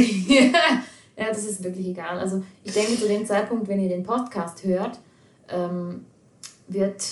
[1.20, 2.18] ja, das ist wirklich egal.
[2.18, 4.98] Also ich denke, zu dem Zeitpunkt, wenn ihr den Podcast hört,
[5.48, 6.06] ähm,
[6.66, 7.04] wird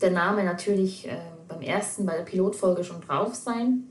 [0.00, 1.16] der Name natürlich äh,
[1.48, 3.84] beim ersten, bei der Pilotfolge schon drauf sein.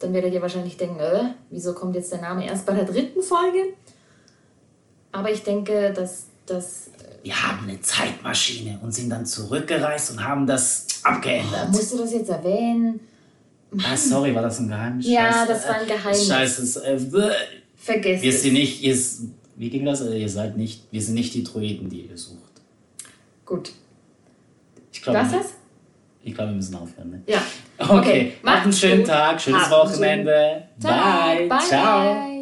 [0.00, 3.22] Dann werdet ihr wahrscheinlich denken, äh, wieso kommt jetzt der Name erst bei der dritten
[3.22, 3.74] Folge?
[5.12, 6.90] Aber ich denke, dass das
[7.22, 11.70] Wir haben eine Zeitmaschine und sind dann zurückgereist und haben das abgeändert.
[11.70, 12.98] musst du das jetzt erwähnen?
[13.78, 15.06] Ah, sorry, war das ein Geheimnis?
[15.06, 15.52] Ja, Scheiße.
[15.52, 16.28] das war ein Geheimnis.
[16.28, 16.82] Scheiße.
[17.86, 18.96] Vergesst wir sind nicht, ihr,
[19.56, 20.00] wie ging das?
[20.00, 22.40] Äh, Ihr seid nicht, wir sind nicht die Droiden, die ihr sucht.
[23.44, 23.70] Gut.
[24.92, 25.48] Ich glaube, Was wir- das?
[26.24, 27.10] ich glaube, wir müssen aufhören.
[27.10, 27.22] Ne?
[27.26, 27.42] Ja.
[27.78, 29.06] Okay, Okay, macht einen schönen gut.
[29.06, 30.64] Tag, schönes Habt Wochenende.
[30.80, 31.46] Bye.
[31.48, 31.58] Bye.
[31.60, 32.14] Ciao.
[32.14, 32.35] Bye.